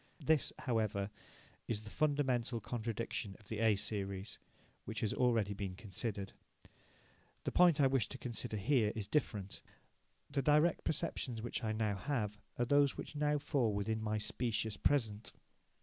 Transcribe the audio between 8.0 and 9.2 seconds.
to consider here is